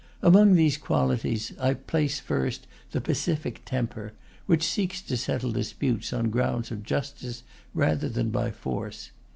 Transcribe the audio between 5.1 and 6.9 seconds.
settle disputes on grounds of